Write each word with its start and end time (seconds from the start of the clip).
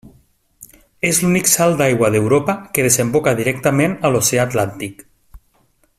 És 1.09 1.19
l'únic 1.25 1.51
salt 1.51 1.77
d'aigua 1.81 2.09
d'Europa 2.15 2.55
que 2.77 2.87
desemboca 2.89 3.37
directament 3.43 3.97
a 4.09 4.15
l'Oceà 4.17 4.51
Atlàntic. 4.51 5.05